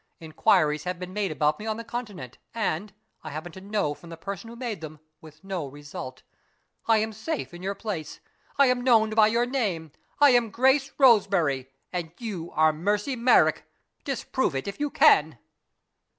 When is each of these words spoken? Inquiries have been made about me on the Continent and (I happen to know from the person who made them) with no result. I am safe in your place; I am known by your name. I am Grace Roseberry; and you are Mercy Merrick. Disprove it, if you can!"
Inquiries 0.19 0.85
have 0.85 0.97
been 0.97 1.13
made 1.13 1.29
about 1.31 1.59
me 1.59 1.67
on 1.67 1.77
the 1.77 1.83
Continent 1.83 2.39
and 2.55 2.91
(I 3.23 3.29
happen 3.29 3.51
to 3.51 3.61
know 3.61 3.93
from 3.93 4.09
the 4.09 4.17
person 4.17 4.49
who 4.49 4.55
made 4.55 4.81
them) 4.81 4.99
with 5.21 5.43
no 5.43 5.67
result. 5.67 6.23
I 6.87 6.97
am 6.97 7.13
safe 7.13 7.53
in 7.53 7.61
your 7.61 7.75
place; 7.75 8.19
I 8.57 8.65
am 8.65 8.81
known 8.83 9.11
by 9.11 9.27
your 9.27 9.45
name. 9.45 9.91
I 10.19 10.31
am 10.31 10.49
Grace 10.49 10.91
Roseberry; 10.97 11.69
and 11.93 12.11
you 12.17 12.49
are 12.53 12.73
Mercy 12.73 13.15
Merrick. 13.15 13.69
Disprove 14.03 14.55
it, 14.55 14.67
if 14.67 14.79
you 14.79 14.89
can!" 14.89 15.37